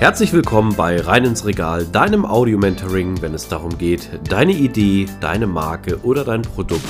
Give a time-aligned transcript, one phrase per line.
[0.00, 5.48] Herzlich willkommen bei Rein ins Regal, deinem Audio-Mentoring, wenn es darum geht, deine Idee, deine
[5.48, 6.84] Marke oder dein Produkt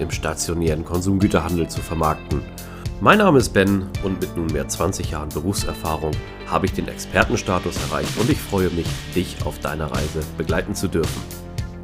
[0.00, 2.42] im stationären Konsumgüterhandel zu vermarkten.
[3.00, 6.10] Mein Name ist Ben und mit nunmehr 20 Jahren Berufserfahrung
[6.48, 10.88] habe ich den Expertenstatus erreicht und ich freue mich, dich auf deiner Reise begleiten zu
[10.88, 11.22] dürfen.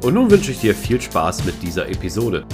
[0.03, 2.45] Und nun wünsche ich dir viel Spaß mit dieser Episode.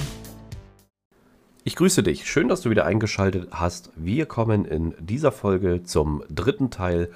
[1.64, 2.30] Ich grüße dich.
[2.30, 3.90] Schön, dass du wieder eingeschaltet hast.
[3.96, 7.10] Wir kommen in dieser Folge zum dritten Teil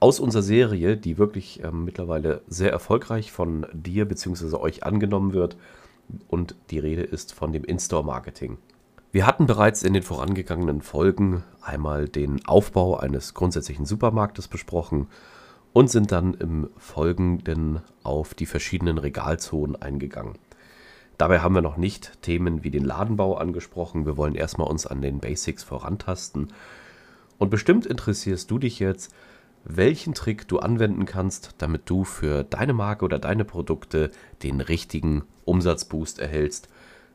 [0.00, 4.56] aus unserer Serie, die wirklich ähm, mittlerweile sehr erfolgreich von dir bzw.
[4.56, 5.56] euch angenommen wird.
[6.28, 8.58] Und die Rede ist von dem In-Store-Marketing.
[9.10, 15.08] Wir hatten bereits in den vorangegangenen Folgen einmal den Aufbau eines grundsätzlichen Supermarktes besprochen
[15.72, 20.34] und sind dann im Folgenden auf die verschiedenen Regalzonen eingegangen.
[21.18, 24.06] Dabei haben wir noch nicht Themen wie den Ladenbau angesprochen.
[24.06, 26.52] Wir wollen erstmal uns an den Basics vorantasten.
[27.38, 29.12] Und bestimmt interessierst du dich jetzt,
[29.68, 34.10] welchen Trick du anwenden kannst, damit du für deine Marke oder deine Produkte
[34.42, 36.68] den richtigen Umsatzboost erhältst,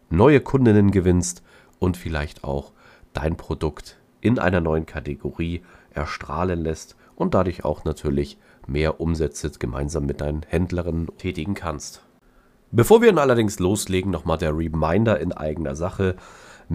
[0.09, 1.44] neue Kundinnen gewinnst
[1.80, 2.72] und vielleicht auch
[3.13, 10.06] dein Produkt in einer neuen Kategorie erstrahlen lässt und dadurch auch natürlich mehr Umsätze gemeinsam
[10.06, 12.02] mit deinen Händlerinnen tätigen kannst.
[12.72, 16.16] Bevor wir allerdings loslegen, nochmal der Reminder in eigener Sache.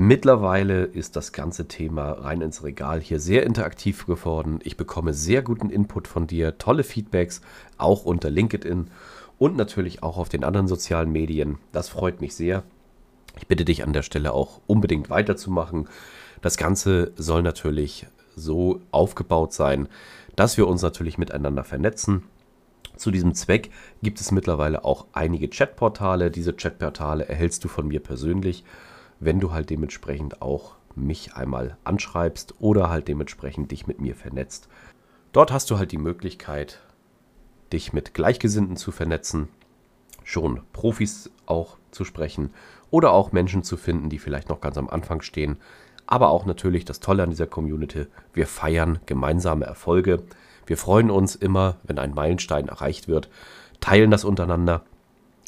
[0.00, 4.60] Mittlerweile ist das ganze Thema rein ins Regal hier sehr interaktiv geworden.
[4.62, 7.40] Ich bekomme sehr guten Input von dir, tolle Feedbacks,
[7.78, 8.92] auch unter LinkedIn
[9.38, 11.58] und natürlich auch auf den anderen sozialen Medien.
[11.72, 12.62] Das freut mich sehr.
[13.38, 15.88] Ich bitte dich an der Stelle auch unbedingt weiterzumachen.
[16.42, 19.88] Das Ganze soll natürlich so aufgebaut sein,
[20.36, 22.22] dass wir uns natürlich miteinander vernetzen.
[22.94, 26.30] Zu diesem Zweck gibt es mittlerweile auch einige Chatportale.
[26.30, 28.62] Diese Chatportale erhältst du von mir persönlich
[29.20, 34.68] wenn du halt dementsprechend auch mich einmal anschreibst oder halt dementsprechend dich mit mir vernetzt.
[35.32, 36.80] Dort hast du halt die Möglichkeit,
[37.72, 39.48] dich mit Gleichgesinnten zu vernetzen,
[40.24, 42.50] schon Profis auch zu sprechen
[42.90, 45.58] oder auch Menschen zu finden, die vielleicht noch ganz am Anfang stehen.
[46.06, 50.22] Aber auch natürlich das Tolle an dieser Community, wir feiern gemeinsame Erfolge.
[50.66, 53.28] Wir freuen uns immer, wenn ein Meilenstein erreicht wird,
[53.80, 54.84] teilen das untereinander.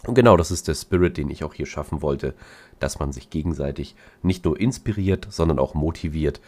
[0.06, 2.34] Und genau das ist der Spirit, den ich auch hier schaffen wollte,
[2.81, 6.41] dass man sich gegenseitig nicht nur inspiriert, sondern auch motiviert,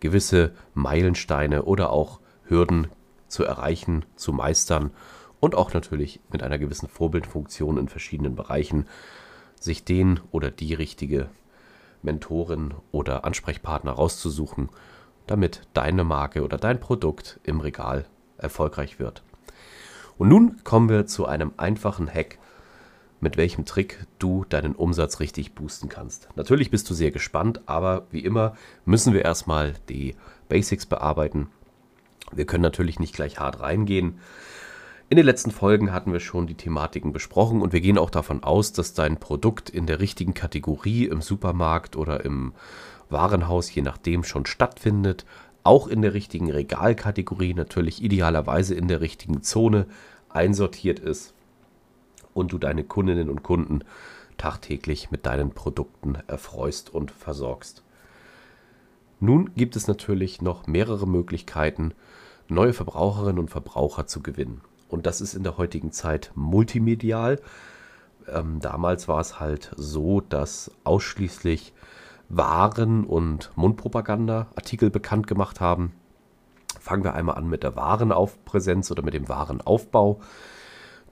[0.00, 2.88] gewisse Meilensteine oder auch Hürden
[3.28, 4.90] zu erreichen, zu meistern
[5.40, 8.86] und auch natürlich mit einer gewissen Vorbildfunktion in verschiedenen Bereichen
[9.60, 11.28] sich den oder die richtige
[12.02, 14.68] Mentorin oder Ansprechpartner rauszusuchen,
[15.26, 18.04] damit deine Marke oder dein Produkt im Regal
[18.36, 19.22] erfolgreich wird.
[20.18, 22.38] Und nun kommen wir zu einem einfachen Hack,
[23.24, 26.28] mit welchem Trick du deinen Umsatz richtig boosten kannst.
[26.36, 28.54] Natürlich bist du sehr gespannt, aber wie immer
[28.84, 30.14] müssen wir erstmal die
[30.48, 31.48] Basics bearbeiten.
[32.32, 34.20] Wir können natürlich nicht gleich hart reingehen.
[35.08, 38.44] In den letzten Folgen hatten wir schon die Thematiken besprochen und wir gehen auch davon
[38.44, 42.52] aus, dass dein Produkt in der richtigen Kategorie im Supermarkt oder im
[43.08, 45.24] Warenhaus, je nachdem, schon stattfindet.
[45.62, 49.86] Auch in der richtigen Regalkategorie, natürlich idealerweise in der richtigen Zone
[50.28, 51.34] einsortiert ist
[52.34, 53.84] und du deine Kundinnen und Kunden
[54.36, 57.82] tagtäglich mit deinen Produkten erfreust und versorgst.
[59.20, 61.94] Nun gibt es natürlich noch mehrere Möglichkeiten,
[62.48, 64.60] neue Verbraucherinnen und Verbraucher zu gewinnen.
[64.88, 67.40] Und das ist in der heutigen Zeit multimedial.
[68.28, 71.72] Ähm, damals war es halt so, dass ausschließlich
[72.28, 75.92] Waren- und Mundpropaganda Artikel bekannt gemacht haben.
[76.80, 80.20] Fangen wir einmal an mit der Warenaufpräsenz oder mit dem Warenaufbau.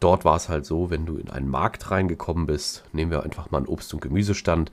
[0.02, 3.52] Dort war es halt so, wenn du in einen Markt reingekommen bist, nehmen wir einfach
[3.52, 4.72] mal einen Obst- und Gemüsestand.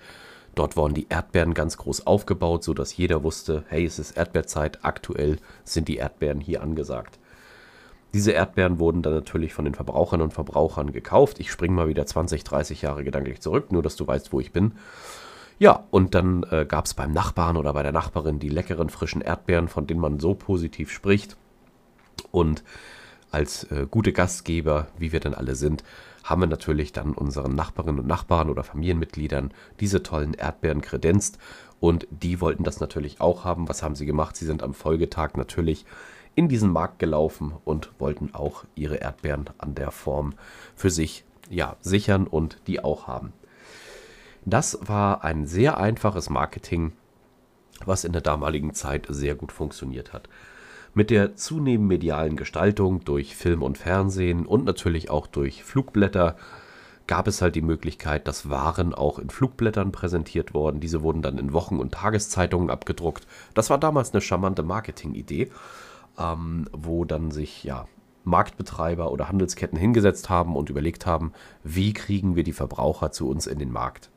[0.55, 5.37] Dort waren die Erdbeeren ganz groß aufgebaut, sodass jeder wusste, hey, es ist Erdbeerzeit, aktuell
[5.63, 7.19] sind die Erdbeeren hier angesagt.
[8.15, 11.39] Diese Erdbeeren wurden dann natürlich von den Verbrauchern und Verbrauchern gekauft.
[11.39, 14.51] Ich springe mal wieder 20, 30 Jahre gedanklich zurück, nur dass du weißt, wo ich
[14.51, 14.71] bin.
[15.59, 19.21] Ja, und dann äh, gab es beim Nachbarn oder bei der Nachbarin die leckeren frischen
[19.21, 21.37] Erdbeeren, von denen man so positiv spricht.
[22.31, 22.63] Und
[23.31, 25.83] als äh, gute Gastgeber, wie wir denn alle sind,
[26.23, 31.37] haben wir natürlich dann unseren Nachbarinnen und Nachbarn oder Familienmitgliedern diese tollen Erdbeeren kredenzt
[31.79, 33.69] und die wollten das natürlich auch haben.
[33.69, 34.35] Was haben sie gemacht?
[34.35, 35.85] Sie sind am Folgetag natürlich
[36.35, 40.33] in diesen Markt gelaufen und wollten auch ihre Erdbeeren an der Form
[40.75, 43.33] für sich ja, sichern und die auch haben.
[44.45, 46.93] Das war ein sehr einfaches Marketing,
[47.85, 50.29] was in der damaligen Zeit sehr gut funktioniert hat.
[50.99, 56.35] Mit der zunehmend medialen Gestaltung durch Film und Fernsehen und natürlich auch durch Flugblätter
[57.07, 60.81] gab es halt die Möglichkeit, dass Waren auch in Flugblättern präsentiert wurden.
[60.81, 63.27] Diese wurden dann in Wochen- und Tageszeitungen abgedruckt.
[63.53, 65.49] Das war damals eine charmante Marketingidee,
[66.17, 67.87] ähm, wo dann sich ja
[68.25, 71.31] Marktbetreiber oder Handelsketten hingesetzt haben und überlegt haben,
[71.63, 74.09] wie kriegen wir die Verbraucher zu uns in den Markt.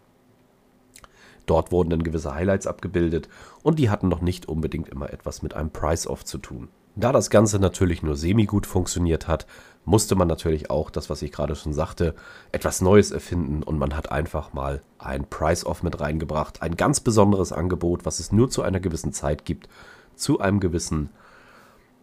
[1.47, 3.29] Dort wurden dann gewisse Highlights abgebildet
[3.62, 6.69] und die hatten noch nicht unbedingt immer etwas mit einem Price-Off zu tun.
[6.94, 9.47] Da das Ganze natürlich nur semi-gut funktioniert hat,
[9.85, 12.15] musste man natürlich auch, das was ich gerade schon sagte,
[12.53, 16.61] etwas Neues erfinden und man hat einfach mal ein Price-Off mit reingebracht.
[16.61, 19.69] Ein ganz besonderes Angebot, was es nur zu einer gewissen Zeit gibt,
[20.15, 21.11] zu einem gewissen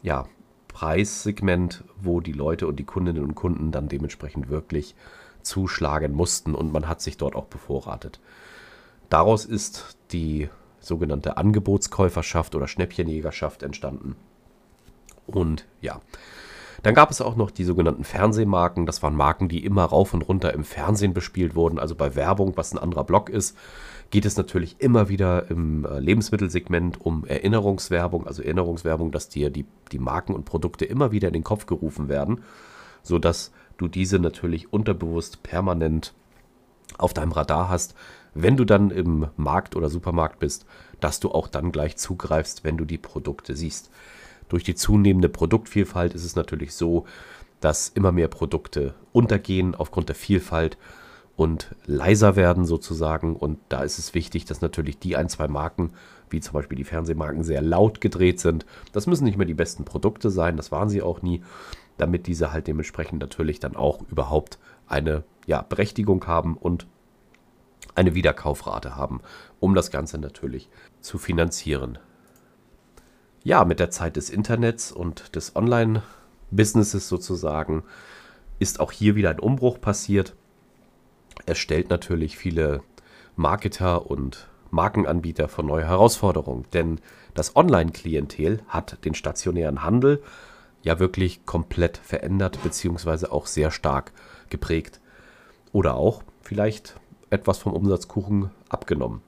[0.01, 0.25] ja,
[0.67, 4.95] Preissegment, wo die Leute und die Kundinnen und Kunden dann dementsprechend wirklich
[5.41, 8.19] zuschlagen mussten und man hat sich dort auch bevorratet.
[9.09, 14.15] Daraus ist die sogenannte Angebotskäuferschaft oder Schnäppchenjägerschaft entstanden.
[15.25, 16.01] Und ja,
[16.83, 18.85] dann gab es auch noch die sogenannten Fernsehmarken.
[18.85, 22.53] Das waren Marken, die immer rauf und runter im Fernsehen bespielt wurden, also bei Werbung,
[22.55, 23.57] was ein anderer Block ist.
[24.11, 29.65] Geht es natürlich immer wieder im äh, Lebensmittelsegment um Erinnerungswerbung, also Erinnerungswerbung, dass dir die,
[29.91, 32.43] die Marken und Produkte immer wieder in den Kopf gerufen werden,
[33.03, 36.13] sodass du diese natürlich unterbewusst permanent
[36.97, 37.93] auf deinem Radar hast,
[38.33, 40.65] wenn du dann im Markt oder Supermarkt bist,
[40.99, 43.89] dass du auch dann gleich zugreifst, wenn du die Produkte siehst.
[44.49, 47.05] Durch die zunehmende Produktvielfalt ist es natürlich so,
[47.61, 50.77] dass immer mehr Produkte untergehen aufgrund der Vielfalt
[51.35, 53.35] und leiser werden sozusagen.
[53.35, 55.93] Und da ist es wichtig, dass natürlich die ein, zwei Marken,
[56.29, 58.65] wie zum Beispiel die Fernsehmarken, sehr laut gedreht sind.
[58.91, 61.41] Das müssen nicht mehr die besten Produkte sein, das waren sie auch nie,
[61.97, 66.87] damit diese halt dementsprechend natürlich dann auch überhaupt eine ja, Berechtigung haben und
[67.99, 69.19] eine Wiederkaufrate haben,
[69.59, 70.69] um das Ganze natürlich
[71.01, 71.99] zu finanzieren.
[73.43, 77.83] Ja, mit der Zeit des Internets und des Online-Businesses sozusagen
[78.57, 80.33] ist auch hier wieder ein Umbruch passiert.
[81.45, 82.83] Es stellt natürlich viele
[83.35, 87.01] Marketer und Markenanbieter vor neue Herausforderungen, denn
[87.33, 90.23] das Online-Klientel hat den stationären Handel
[90.83, 93.27] ja wirklich komplett verändert bzw.
[93.27, 94.13] auch sehr stark
[94.49, 95.01] geprägt.
[95.73, 96.95] Oder auch vielleicht
[97.29, 99.21] etwas vom Umsatzkuchen abgenommen.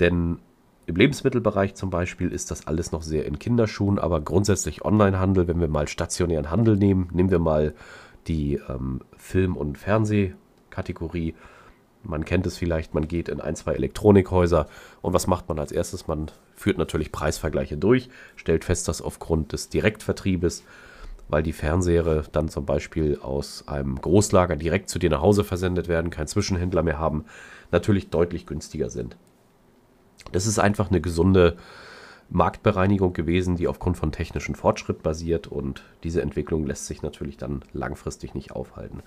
[0.00, 0.38] Denn
[0.86, 5.60] im Lebensmittelbereich zum Beispiel ist das alles noch sehr in Kinderschuhen, aber grundsätzlich Onlinehandel, wenn
[5.60, 7.74] wir mal stationären Handel nehmen, nehmen wir mal
[8.28, 11.34] die ähm, Film- und Fernsehkategorie.
[12.04, 14.68] Man kennt es vielleicht, man geht in ein, zwei Elektronikhäuser
[15.02, 16.06] und was macht man als erstes?
[16.06, 20.62] Man führt natürlich Preisvergleiche durch, stellt fest, dass aufgrund des Direktvertriebes
[21.28, 25.88] weil die Fernseher dann zum Beispiel aus einem Großlager direkt zu dir nach Hause versendet
[25.88, 27.24] werden, keinen Zwischenhändler mehr haben,
[27.72, 29.16] natürlich deutlich günstiger sind.
[30.32, 31.56] Das ist einfach eine gesunde
[32.28, 37.62] Marktbereinigung gewesen, die aufgrund von technischem Fortschritt basiert und diese Entwicklung lässt sich natürlich dann
[37.72, 39.02] langfristig nicht aufhalten.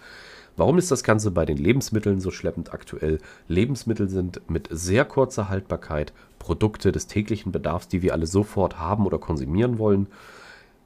[0.56, 3.20] Warum ist das Ganze bei den Lebensmitteln so schleppend aktuell?
[3.48, 9.06] Lebensmittel sind mit sehr kurzer Haltbarkeit Produkte des täglichen Bedarfs, die wir alle sofort haben
[9.06, 10.08] oder konsumieren wollen.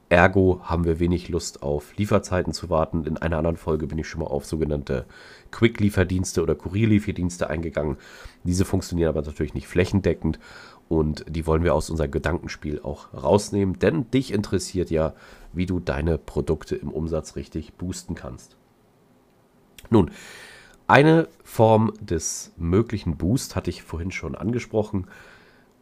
[0.08, 3.04] Ergo haben wir wenig Lust auf Lieferzeiten zu warten.
[3.04, 5.06] In einer anderen Folge bin ich schon mal auf sogenannte
[5.50, 7.96] Quick-Lieferdienste oder Kurierlieferdienste eingegangen.
[8.44, 10.38] Diese funktionieren aber natürlich nicht flächendeckend
[10.88, 15.14] und die wollen wir aus unserem Gedankenspiel auch rausnehmen, denn dich interessiert ja,
[15.52, 18.56] wie du deine Produkte im Umsatz richtig boosten kannst.
[19.90, 20.10] Nun,
[20.86, 25.06] eine Form des möglichen Boost hatte ich vorhin schon angesprochen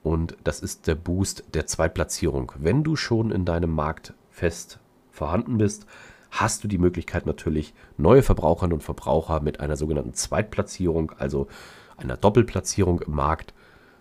[0.03, 2.53] und das ist der Boost der Zweitplatzierung.
[2.59, 4.79] Wenn du schon in deinem Markt fest
[5.11, 5.87] vorhanden bist,
[6.31, 11.47] hast du die Möglichkeit natürlich, neue Verbraucherinnen und Verbraucher mit einer sogenannten Zweitplatzierung, also
[11.97, 13.55] einer Doppelplatzierung im Markt,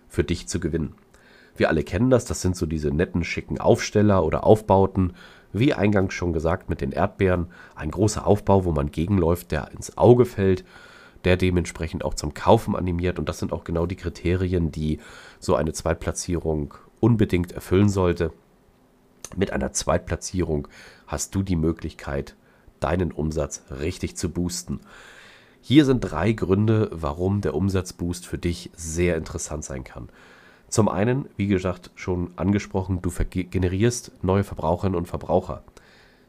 [0.08, 0.94] für dich zu gewinnen.
[1.56, 5.12] Wir alle kennen das, das sind so diese netten, schicken Aufsteller oder Aufbauten,
[5.52, 9.98] wie eingangs schon gesagt mit den Erdbeeren, ein großer Aufbau, wo man gegenläuft, der ins
[9.98, 10.64] Auge fällt
[11.24, 13.18] der dementsprechend auch zum Kaufen animiert.
[13.18, 14.98] Und das sind auch genau die Kriterien, die
[15.38, 18.32] so eine Zweitplatzierung unbedingt erfüllen sollte.
[19.36, 20.68] Mit einer Zweitplatzierung
[21.06, 22.36] hast du die Möglichkeit,
[22.80, 24.80] deinen Umsatz richtig zu boosten.
[25.60, 30.08] Hier sind drei Gründe, warum der Umsatzboost für dich sehr interessant sein kann.
[30.68, 35.62] Zum einen, wie gesagt, schon angesprochen, du generierst neue Verbraucherinnen und Verbraucher.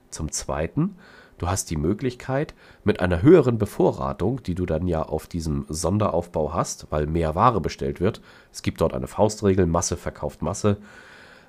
[0.09, 0.97] Zum zweiten,
[1.37, 6.53] Du hast die Möglichkeit, mit einer höheren Bevorratung, die du dann ja auf diesem Sonderaufbau
[6.53, 8.21] hast, weil mehr Ware bestellt wird,
[8.51, 10.77] es gibt dort eine Faustregel, Masse verkauft Masse,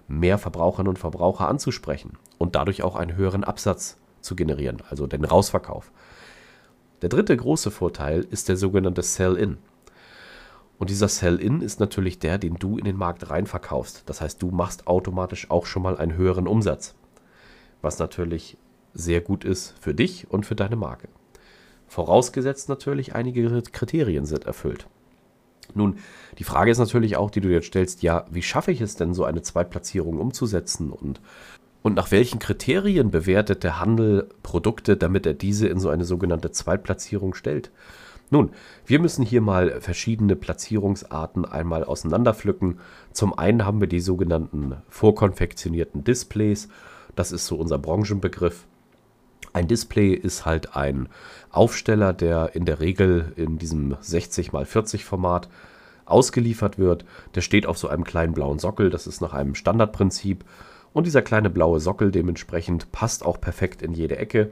[0.09, 5.25] mehr Verbraucherinnen und Verbraucher anzusprechen und dadurch auch einen höheren Absatz zu generieren, also den
[5.25, 5.91] Rausverkauf.
[7.03, 9.59] Der dritte große Vorteil ist der sogenannte Sell-In.
[10.79, 14.03] Und dieser Sell-In ist natürlich der, den du in den Markt rein verkaufst.
[14.07, 16.95] Das heißt, du machst automatisch auch schon mal einen höheren Umsatz.
[17.83, 18.57] Was natürlich
[18.95, 21.09] sehr gut ist für dich und für deine Marke.
[21.87, 24.87] Vorausgesetzt natürlich, einige Kriterien sind erfüllt.
[25.75, 25.97] Nun,
[26.39, 29.15] die Frage ist natürlich auch, die du jetzt stellst, ja, wie schaffe ich es denn,
[29.15, 30.91] so eine Zweitplatzierung umzusetzen?
[30.91, 31.21] Und
[31.83, 36.51] Und nach welchen Kriterien bewertet der Handel Produkte, damit er diese in so eine sogenannte
[36.51, 37.71] Zweitplatzierung stellt?
[38.31, 38.51] Nun,
[38.87, 42.81] wir müssen hier mal verschiedene Platzierungsarten einmal auseinanderpflücken.
[43.13, 46.69] Zum einen haben wir die sogenannten vorkonfektionierten Displays.
[47.15, 48.67] Das ist so unser Branchenbegriff.
[49.55, 51.09] Ein Display ist halt ein
[51.51, 55.49] Aufsteller, der in der Regel in diesem 60 x 40 Format
[56.07, 57.05] ausgeliefert wird.
[57.37, 58.91] Der steht auf so einem kleinen blauen Sockel.
[58.91, 60.45] Das ist nach einem Standardprinzip.
[60.93, 64.51] Und dieser kleine blaue Sockel dementsprechend passt auch perfekt in jede Ecke.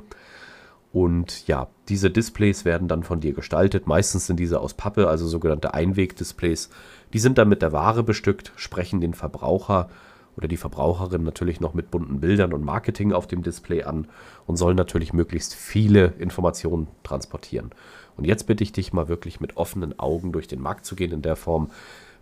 [0.93, 3.89] Und ja, diese Displays werden dann von dir gestaltet.
[3.89, 6.71] Meistens sind diese aus Pappe, also sogenannte Einweg-Displays.
[7.13, 9.89] Die sind dann mit der Ware bestückt, sprechen den Verbraucher
[10.37, 14.09] oder die Verbraucherin natürlich noch mit bunten Bildern und Marketing auf dem Display an
[14.47, 17.71] und sollen natürlich möglichst viele Informationen transportieren.
[18.17, 21.13] Und jetzt bitte ich dich mal wirklich mit offenen Augen durch den Markt zu gehen
[21.13, 21.71] in der Form.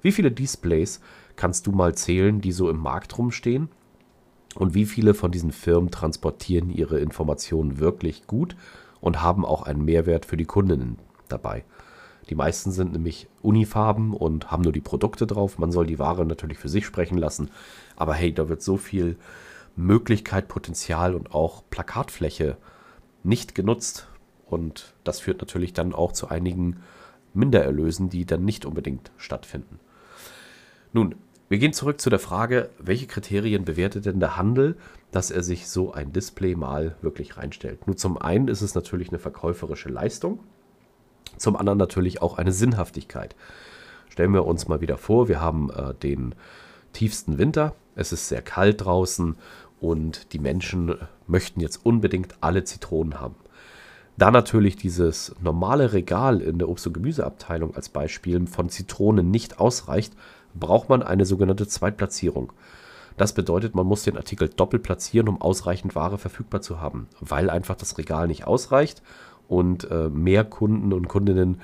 [0.03, 1.01] Wie viele Displays
[1.37, 3.69] kannst du mal zählen, die so im Markt rumstehen?
[4.57, 8.57] Und wie viele von diesen Firmen transportieren ihre Informationen wirklich gut
[9.01, 10.99] und haben auch einen Mehrwert für die Kundinnen
[11.29, 11.65] dabei?
[12.29, 15.59] Die meisten sind nämlich Unifarben und haben nur die Produkte drauf.
[15.59, 17.51] Man soll die Ware natürlich für sich sprechen lassen.
[17.97, 19.17] Aber hey, da wird so viel
[19.77, 22.57] Möglichkeit, Potenzial und auch Plakatfläche
[23.23, 24.07] nicht genutzt.
[24.47, 26.83] Und das führt natürlich dann auch zu einigen
[27.35, 29.79] Mindererlösen, die dann nicht unbedingt stattfinden.
[30.93, 31.15] Nun,
[31.49, 34.77] wir gehen zurück zu der Frage, welche Kriterien bewertet denn der Handel,
[35.11, 37.87] dass er sich so ein Display mal wirklich reinstellt?
[37.87, 40.41] Nur zum einen ist es natürlich eine verkäuferische Leistung,
[41.37, 43.35] zum anderen natürlich auch eine Sinnhaftigkeit.
[44.09, 46.35] Stellen wir uns mal wieder vor, wir haben äh, den
[46.93, 49.37] tiefsten Winter, es ist sehr kalt draußen
[49.81, 50.97] und die Menschen
[51.27, 53.37] möchten jetzt unbedingt alle Zitronen haben.
[54.17, 59.61] Da natürlich dieses normale Regal in der Obst- und Gemüseabteilung als Beispiel von Zitronen nicht
[59.61, 60.13] ausreicht,
[60.55, 62.53] braucht man eine sogenannte Zweitplatzierung.
[63.17, 67.51] Das bedeutet, man muss den Artikel doppelt platzieren, um ausreichend Ware verfügbar zu haben, weil
[67.51, 69.03] einfach das Regal nicht ausreicht
[69.51, 71.61] und äh, mehr Kunden und Kundinnen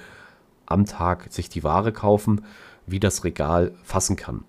[0.66, 2.42] am Tag sich die Ware kaufen,
[2.86, 4.44] wie das Regal fassen kann.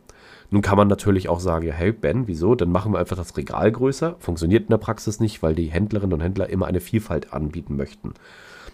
[0.50, 2.56] Nun kann man natürlich auch sagen, hey Ben, wieso?
[2.56, 4.16] Dann machen wir einfach das Regal größer.
[4.20, 8.14] Funktioniert in der Praxis nicht, weil die Händlerinnen und Händler immer eine Vielfalt anbieten möchten.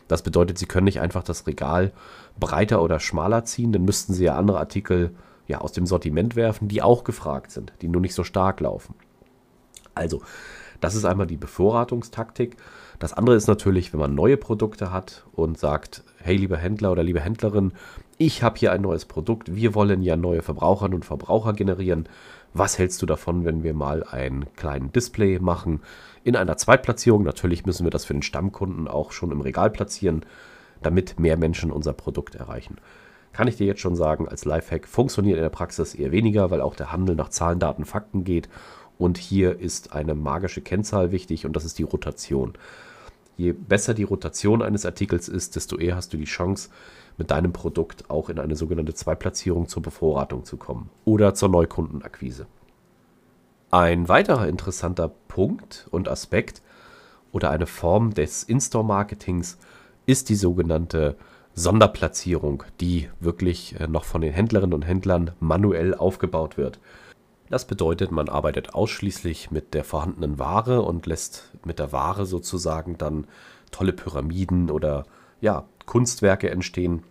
[0.07, 1.91] Das bedeutet, sie können nicht einfach das Regal
[2.39, 5.11] breiter oder schmaler ziehen, dann müssten sie ja andere Artikel
[5.47, 8.95] ja, aus dem Sortiment werfen, die auch gefragt sind, die nur nicht so stark laufen.
[9.95, 10.21] Also,
[10.83, 12.57] das ist einmal die Bevorratungstaktik.
[12.99, 17.03] Das andere ist natürlich, wenn man neue Produkte hat und sagt, hey lieber Händler oder
[17.03, 17.71] liebe Händlerin,
[18.17, 22.09] ich habe hier ein neues Produkt, wir wollen ja neue Verbraucherinnen und Verbraucher generieren.
[22.53, 25.79] Was hältst du davon, wenn wir mal einen kleinen Display machen
[26.25, 27.23] in einer Zweitplatzierung?
[27.23, 30.25] Natürlich müssen wir das für den Stammkunden auch schon im Regal platzieren,
[30.81, 32.77] damit mehr Menschen unser Produkt erreichen
[33.33, 36.61] kann ich dir jetzt schon sagen, als Lifehack funktioniert in der Praxis eher weniger, weil
[36.61, 38.47] auch der Handel nach Zahlen, Daten, Fakten geht.
[39.03, 42.53] Und hier ist eine magische Kennzahl wichtig und das ist die Rotation.
[43.35, 46.69] Je besser die Rotation eines Artikels ist, desto eher hast du die Chance,
[47.17, 52.47] mit deinem Produkt auch in eine sogenannte Zweitplatzierung zur Bevorratung zu kommen oder zur Neukundenakquise.
[53.71, 56.61] Ein weiterer interessanter Punkt und Aspekt
[57.33, 59.57] oder eine Form des In-Store-Marketings
[60.05, 61.17] ist die sogenannte
[61.55, 66.79] Sonderplatzierung, die wirklich äh, noch von den Händlerinnen und Händlern manuell aufgebaut wird.
[67.53, 72.97] Das bedeutet, man arbeitet ausschließlich mit der vorhandenen Ware und lässt mit der Ware sozusagen
[72.97, 73.27] dann
[73.69, 75.05] tolle Pyramiden oder
[75.39, 77.03] ja, Kunstwerke entstehen.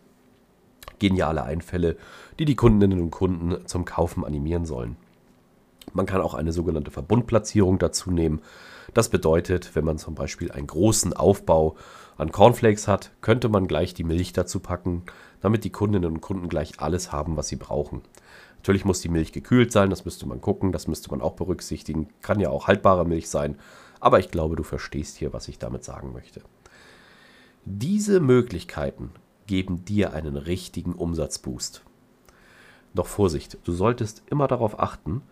[0.98, 1.96] Geniale Einfälle,
[2.40, 4.96] die die Kundinnen und Kunden zum Kaufen animieren sollen.
[5.92, 8.40] Man kann auch eine sogenannte Verbundplatzierung dazu nehmen.
[8.94, 11.76] Das bedeutet, wenn man zum Beispiel einen großen Aufbau
[12.18, 15.04] an Cornflakes hat, könnte man gleich die Milch dazu packen,
[15.40, 18.02] damit die Kundinnen und Kunden gleich alles haben, was sie brauchen.
[18.62, 22.06] Natürlich muss die Milch gekühlt sein, das müsste man gucken, das müsste man auch berücksichtigen.
[22.20, 23.58] Kann ja auch haltbare Milch sein,
[23.98, 26.42] aber ich glaube, du verstehst hier, was ich damit sagen möchte.
[27.64, 29.10] Diese Möglichkeiten
[29.48, 31.82] geben dir einen richtigen Umsatzboost.
[32.94, 35.22] Doch Vorsicht, du solltest immer darauf achten,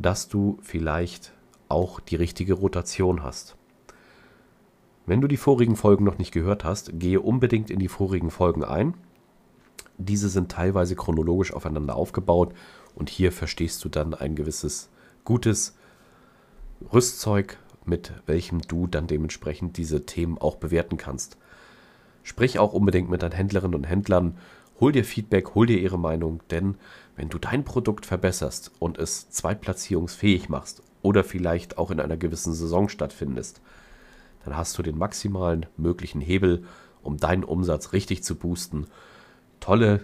[0.00, 1.32] dass du vielleicht
[1.68, 3.56] auch die richtige Rotation hast.
[5.06, 8.64] Wenn du die vorigen Folgen noch nicht gehört hast, gehe unbedingt in die vorigen Folgen
[8.64, 8.94] ein.
[9.98, 12.54] Diese sind teilweise chronologisch aufeinander aufgebaut
[12.94, 14.88] und hier verstehst du dann ein gewisses
[15.24, 15.76] gutes
[16.92, 21.36] Rüstzeug, mit welchem du dann dementsprechend diese Themen auch bewerten kannst.
[22.22, 24.38] Sprich auch unbedingt mit deinen Händlerinnen und Händlern,
[24.78, 26.76] hol dir Feedback, hol dir ihre Meinung, denn
[27.16, 32.54] wenn du dein Produkt verbesserst und es zweitplatzierungsfähig machst oder vielleicht auch in einer gewissen
[32.54, 33.60] Saison stattfindest,
[34.44, 36.64] dann hast du den maximalen möglichen Hebel,
[37.02, 38.86] um deinen Umsatz richtig zu boosten,
[39.60, 40.00] tolle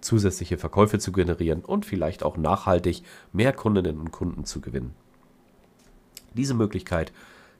[0.00, 3.02] zusätzliche Verkäufe zu generieren und vielleicht auch nachhaltig
[3.32, 4.94] mehr Kundinnen und Kunden zu gewinnen.
[6.34, 7.12] Diese Möglichkeit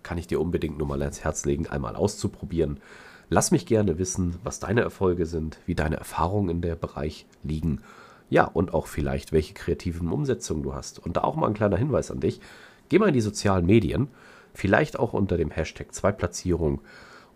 [0.02, 2.80] kann ich dir unbedingt nur mal ans Herz legen, einmal auszuprobieren.
[3.28, 7.82] Lass mich gerne wissen, was deine Erfolge sind, wie deine Erfahrungen in der Bereich liegen.
[8.30, 10.98] Ja, und auch vielleicht, welche kreativen Umsetzungen du hast.
[10.98, 12.40] Und da auch mal ein kleiner Hinweis an dich.
[12.88, 14.08] Geh mal in die sozialen Medien,
[14.54, 16.80] vielleicht auch unter dem Hashtag Zweitplatzierung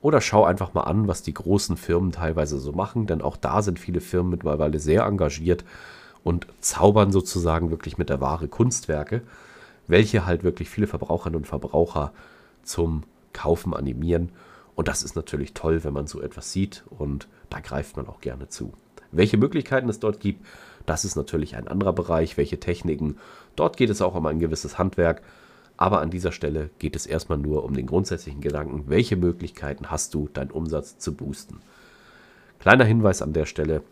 [0.02, 3.62] oder schau einfach mal an, was die großen Firmen teilweise so machen, denn auch da
[3.62, 5.64] sind viele Firmen mittlerweile sehr engagiert
[6.24, 9.22] und zaubern sozusagen wirklich mit der Ware Kunstwerke,
[9.86, 12.12] welche halt wirklich viele Verbraucherinnen und Verbraucher
[12.62, 14.30] zum Kaufen animieren.
[14.74, 18.20] Und das ist natürlich toll, wenn man so etwas sieht und da greift man auch
[18.20, 18.72] gerne zu.
[19.12, 20.44] Welche Möglichkeiten es dort gibt,
[20.86, 23.18] das ist natürlich ein anderer Bereich, welche Techniken.
[23.54, 25.22] Dort geht es auch um ein gewisses Handwerk.
[25.76, 30.14] Aber an dieser Stelle geht es erstmal nur um den grundsätzlichen Gedanken, welche Möglichkeiten hast
[30.14, 31.58] du, deinen Umsatz zu boosten.
[32.58, 33.82] Kleiner Hinweis an der Stelle,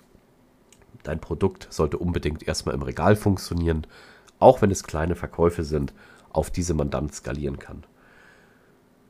[1.03, 3.87] dein Produkt sollte unbedingt erstmal im Regal funktionieren,
[4.39, 5.93] auch wenn es kleine Verkäufe sind,
[6.31, 7.85] auf diese man dann skalieren kann.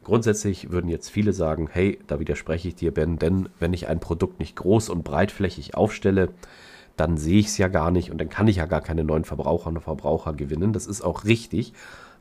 [0.02, 4.00] Grundsätzlich würden jetzt viele sagen, hey, da widerspreche ich dir, Ben, denn wenn ich ein
[4.00, 6.30] Produkt nicht groß und breitflächig aufstelle,
[6.96, 9.24] dann sehe ich es ja gar nicht und dann kann ich ja gar keine neuen
[9.24, 10.72] Verbraucher und Verbraucher gewinnen.
[10.72, 11.74] Das ist auch richtig.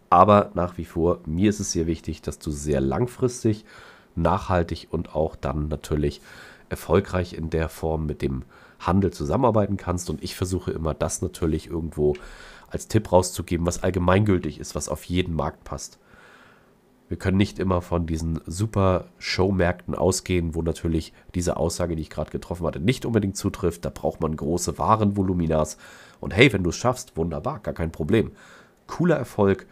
[0.10, 3.66] Aber nach wie vor, mir ist es sehr wichtig, dass du sehr langfristig,
[4.16, 6.22] nachhaltig und auch dann natürlich
[6.70, 8.44] erfolgreich in der Form mit dem
[8.80, 10.10] Handel zusammenarbeiten kannst.
[10.10, 12.16] Und ich versuche immer, das natürlich irgendwo
[12.70, 16.00] als Tipp rauszugeben, was allgemeingültig ist, was auf jeden Markt passt.
[17.08, 22.12] Wir können nicht immer von diesen super Showmärkten ausgehen, wo natürlich diese Aussage, die ich
[22.12, 23.84] gerade getroffen hatte, nicht unbedingt zutrifft.
[23.84, 25.78] Da braucht man große Warenvoluminas.
[26.20, 28.32] Und hey, wenn du es schaffst, wunderbar, gar kein Problem.
[28.86, 29.66] Cooler Erfolg.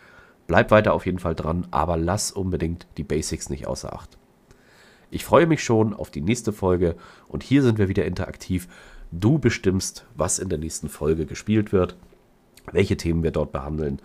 [0.47, 4.17] Bleib weiter auf jeden Fall dran, aber lass unbedingt die Basics nicht außer Acht.
[5.11, 6.95] Ich freue mich schon auf die nächste Folge
[7.27, 8.67] und hier sind wir wieder interaktiv.
[9.11, 11.95] Du bestimmst, was in der nächsten Folge gespielt wird,
[12.71, 14.01] welche Themen wir dort behandeln,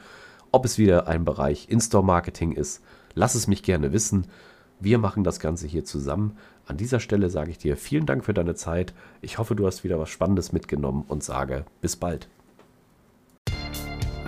[0.53, 2.83] ob es wieder ein Bereich In-Store-Marketing ist
[3.15, 4.27] Lass es mich gerne wissen.
[4.81, 6.37] Wir machen das Ganze hier zusammen.
[6.67, 8.95] An dieser Stelle sage ich dir vielen Dank für deine Zeit.
[9.21, 12.29] Ich hoffe, du hast wieder was Spannendes mitgenommen und sage bis bald.